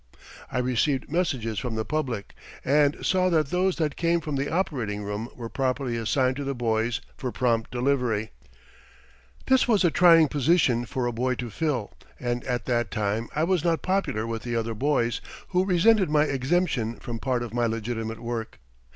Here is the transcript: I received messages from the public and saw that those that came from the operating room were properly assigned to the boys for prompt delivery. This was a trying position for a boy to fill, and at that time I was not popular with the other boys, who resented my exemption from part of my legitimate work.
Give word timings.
I 0.51 0.57
received 0.57 1.11
messages 1.11 1.59
from 1.59 1.75
the 1.75 1.85
public 1.85 2.33
and 2.65 2.97
saw 3.05 3.29
that 3.29 3.51
those 3.51 3.75
that 3.75 3.95
came 3.95 4.19
from 4.19 4.35
the 4.35 4.51
operating 4.51 5.03
room 5.03 5.29
were 5.35 5.47
properly 5.47 5.95
assigned 5.95 6.37
to 6.37 6.43
the 6.43 6.55
boys 6.55 7.01
for 7.15 7.31
prompt 7.31 7.69
delivery. 7.69 8.31
This 9.45 9.67
was 9.67 9.83
a 9.83 9.91
trying 9.91 10.27
position 10.27 10.87
for 10.87 11.05
a 11.05 11.11
boy 11.13 11.35
to 11.35 11.51
fill, 11.51 11.93
and 12.19 12.43
at 12.45 12.65
that 12.65 12.89
time 12.89 13.29
I 13.35 13.43
was 13.43 13.63
not 13.63 13.83
popular 13.83 14.25
with 14.25 14.41
the 14.41 14.55
other 14.55 14.73
boys, 14.73 15.21
who 15.49 15.65
resented 15.65 16.09
my 16.09 16.23
exemption 16.23 16.95
from 16.95 17.19
part 17.19 17.43
of 17.43 17.53
my 17.53 17.67
legitimate 17.67 18.21
work. 18.21 18.57